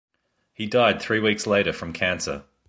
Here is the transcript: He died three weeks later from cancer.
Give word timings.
He 0.55 0.65
died 0.65 0.99
three 0.99 1.19
weeks 1.19 1.45
later 1.45 1.71
from 1.71 1.93
cancer. 1.93 2.43